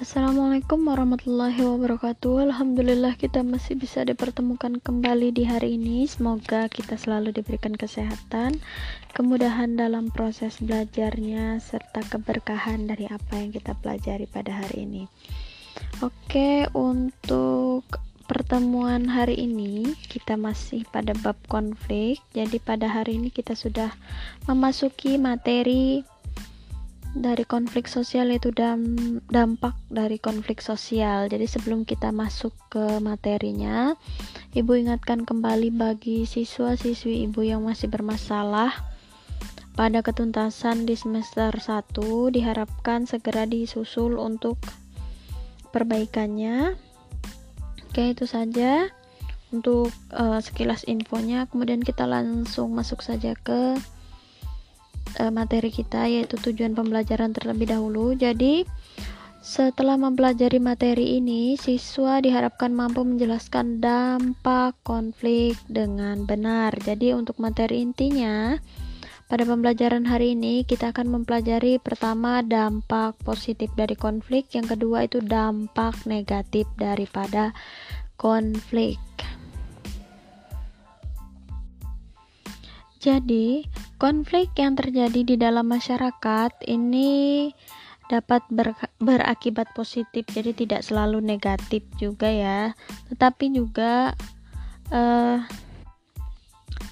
[0.00, 2.48] Assalamualaikum warahmatullahi wabarakatuh.
[2.48, 6.08] Alhamdulillah kita masih bisa dipertemukan kembali di hari ini.
[6.08, 8.64] Semoga kita selalu diberikan kesehatan
[9.12, 15.04] Kemudahan dalam proses belajarnya Serta keberkahan dari apa yang kita pelajari pada hari ini.
[16.00, 17.84] Oke untuk
[18.24, 22.24] pertemuan hari ini kita masih pada bab konflik.
[22.32, 23.92] Jadi pada hari ini kita sudah
[24.48, 26.08] memasuki materi
[27.10, 31.26] dari konflik sosial itu dam, dampak dari konflik sosial.
[31.26, 33.98] Jadi sebelum kita masuk ke materinya,
[34.54, 38.70] Ibu ingatkan kembali bagi siswa-siswi Ibu yang masih bermasalah
[39.74, 41.94] pada ketuntasan di semester 1
[42.34, 44.58] diharapkan segera disusul untuk
[45.74, 46.78] perbaikannya.
[47.90, 48.86] Oke, itu saja
[49.50, 51.50] untuk uh, sekilas infonya.
[51.50, 53.74] Kemudian kita langsung masuk saja ke
[55.18, 58.14] uh, materi kita yaitu tujuan pembelajaran terlebih dahulu.
[58.14, 58.62] Jadi
[59.40, 66.76] setelah mempelajari materi ini, siswa diharapkan mampu menjelaskan dampak konflik dengan benar.
[66.76, 68.60] Jadi untuk materi intinya
[69.30, 75.22] pada pembelajaran hari ini kita akan mempelajari pertama dampak positif dari konflik, yang kedua itu
[75.22, 77.54] dampak negatif daripada
[78.18, 78.98] konflik.
[83.00, 83.64] Jadi,
[84.00, 87.52] konflik yang terjadi di dalam masyarakat ini
[88.08, 92.74] dapat ber, berakibat positif, jadi tidak selalu negatif juga ya,
[93.12, 94.16] tetapi juga
[94.90, 95.44] uh,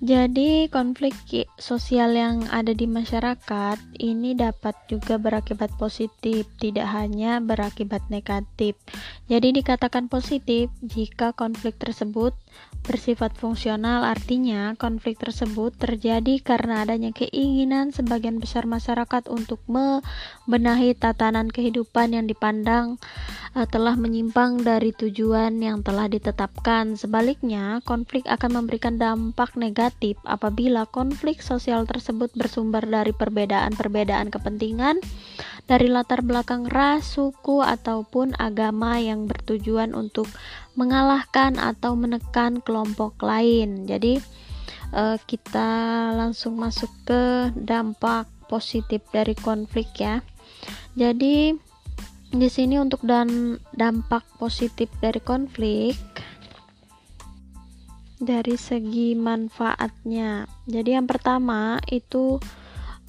[0.00, 1.12] jadi konflik
[1.60, 8.80] sosial yang ada di masyarakat ini dapat juga berakibat positif, tidak hanya berakibat negatif.
[9.28, 12.32] Jadi dikatakan positif jika konflik tersebut
[12.80, 21.52] bersifat fungsional artinya konflik tersebut terjadi karena adanya keinginan sebagian besar masyarakat untuk membenahi tatanan
[21.52, 22.96] kehidupan yang dipandang
[23.52, 26.96] uh, telah menyimpang dari tujuan yang telah ditetapkan.
[26.96, 29.89] Sebaliknya, konflik akan memberikan dampak negatif
[30.24, 34.98] apabila konflik sosial tersebut bersumber dari perbedaan-perbedaan kepentingan
[35.70, 40.26] dari latar belakang ras, suku ataupun agama yang bertujuan untuk
[40.74, 43.86] mengalahkan atau menekan kelompok lain.
[43.86, 44.18] Jadi
[44.94, 50.26] uh, kita langsung masuk ke dampak positif dari konflik ya.
[50.98, 51.54] Jadi
[52.30, 55.98] di sini untuk dan dampak positif dari konflik
[58.20, 60.44] dari segi manfaatnya.
[60.68, 62.36] Jadi yang pertama itu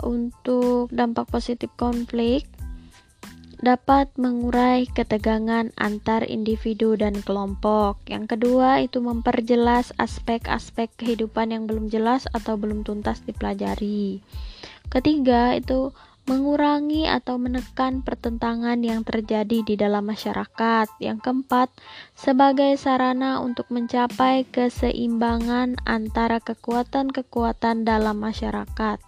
[0.00, 2.48] untuk dampak positif konflik
[3.60, 8.00] dapat mengurai ketegangan antar individu dan kelompok.
[8.08, 14.24] Yang kedua, itu memperjelas aspek-aspek kehidupan yang belum jelas atau belum tuntas dipelajari.
[14.88, 15.92] Ketiga, itu
[16.28, 20.88] mengurangi atau menekan pertentangan yang terjadi di dalam masyarakat.
[21.00, 21.68] Yang keempat,
[22.12, 28.98] sebagai sarana untuk mencapai keseimbangan antara kekuatan-kekuatan dalam masyarakat.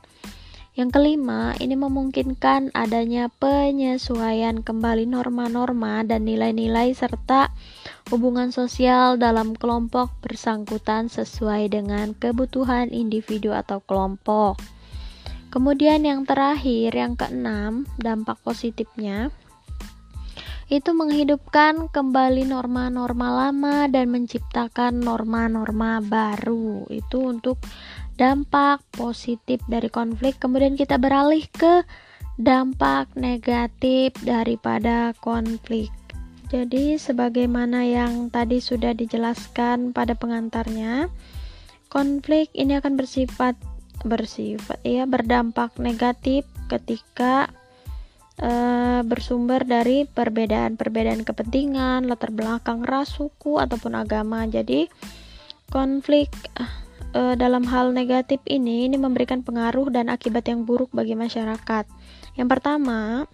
[0.73, 7.53] Yang kelima, ini memungkinkan adanya penyesuaian kembali norma-norma dan nilai-nilai serta
[8.09, 14.57] hubungan sosial dalam kelompok bersangkutan sesuai dengan kebutuhan individu atau kelompok.
[15.53, 19.29] Kemudian yang terakhir, yang keenam, dampak positifnya
[20.73, 26.89] itu menghidupkan kembali norma-norma lama dan menciptakan norma-norma baru.
[26.89, 27.61] Itu untuk
[28.17, 31.85] dampak positif dari konflik kemudian kita beralih ke
[32.37, 35.89] dampak negatif daripada konflik
[36.53, 41.09] jadi sebagaimana yang tadi sudah dijelaskan pada pengantarnya
[41.89, 43.57] konflik ini akan bersifat
[44.03, 47.53] bersifat ya berdampak negatif ketika
[48.43, 54.47] uh, bersumber dari perbedaan-perbedaan kepentingan, latar belakang ras, suku ataupun agama.
[54.49, 54.87] Jadi
[55.73, 56.29] konflik
[57.17, 61.89] e, dalam hal negatif ini ini memberikan pengaruh dan akibat yang buruk bagi masyarakat.
[62.37, 63.25] Yang pertama,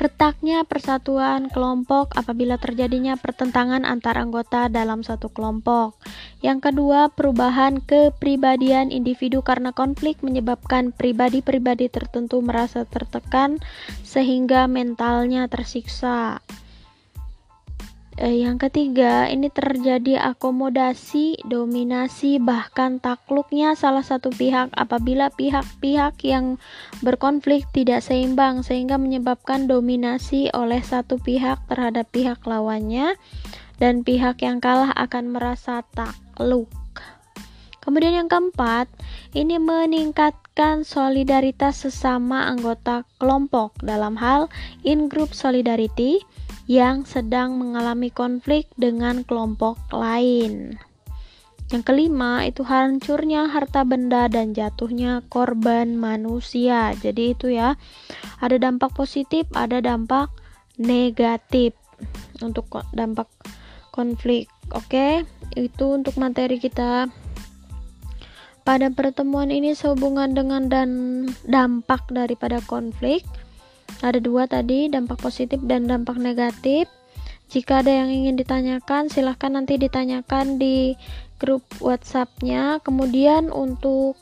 [0.00, 6.00] retaknya persatuan kelompok apabila terjadinya pertentangan antar anggota dalam satu kelompok.
[6.40, 13.60] Yang kedua, perubahan kepribadian individu karena konflik menyebabkan pribadi-pribadi tertentu merasa tertekan
[14.00, 16.40] sehingga mentalnya tersiksa.
[18.20, 26.60] Eh, yang ketiga, ini terjadi akomodasi, dominasi, bahkan takluknya salah satu pihak apabila pihak-pihak yang
[27.00, 33.16] berkonflik tidak seimbang sehingga menyebabkan dominasi oleh satu pihak terhadap pihak lawannya
[33.80, 36.68] dan pihak yang kalah akan merasa takluk.
[37.80, 38.92] Kemudian yang keempat,
[39.32, 44.52] ini meningkatkan solidaritas sesama anggota kelompok dalam hal
[44.84, 46.20] in-group solidarity
[46.70, 50.78] yang sedang mengalami konflik dengan kelompok lain.
[51.74, 56.94] Yang kelima itu hancurnya harta benda dan jatuhnya korban manusia.
[56.94, 57.74] Jadi itu ya,
[58.38, 60.30] ada dampak positif, ada dampak
[60.78, 61.74] negatif
[62.38, 63.26] untuk dampak
[63.90, 64.46] konflik.
[64.70, 65.26] Oke,
[65.58, 67.10] itu untuk materi kita
[68.62, 70.90] pada pertemuan ini sehubungan dengan dan
[71.50, 73.26] dampak daripada konflik.
[73.98, 76.86] Ada dua tadi, dampak positif dan dampak negatif.
[77.50, 80.94] Jika ada yang ingin ditanyakan, silahkan nanti ditanyakan di
[81.42, 82.78] grup WhatsApp-nya.
[82.86, 84.14] Kemudian untuk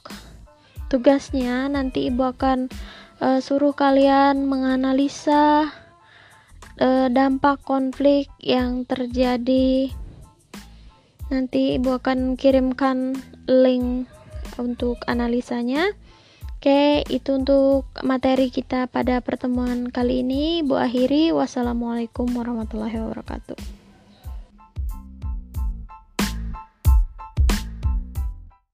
[0.89, 2.73] tugasnya nanti ibu akan
[3.21, 5.69] uh, suruh kalian menganalisa
[6.81, 9.93] uh, dampak konflik yang terjadi.
[11.29, 13.13] Nanti ibu akan kirimkan
[13.45, 14.09] link
[14.57, 15.93] untuk analisanya.
[16.59, 20.67] Oke, itu untuk materi kita pada pertemuan kali ini.
[20.67, 23.78] Bu akhiri, wassalamualaikum warahmatullahi wabarakatuh.